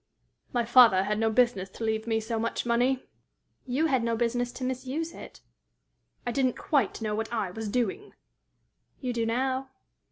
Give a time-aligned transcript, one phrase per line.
[0.51, 3.03] "My father had no business to leave me so much money."
[3.67, 5.41] "You had no business to misuse it."
[6.25, 8.13] "I didn't quite know what I was doing."
[8.99, 9.69] "You do now."